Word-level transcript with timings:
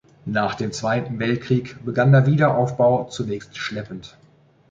Nach 0.25 0.55
dem 0.55 0.71
Zweiten 0.71 1.19
Weltkrieg 1.19 1.85
begann 1.85 2.11
der 2.11 2.25
Wiederaufbau 2.25 3.03
zunächst 3.03 3.55
schleppend. 3.57 4.17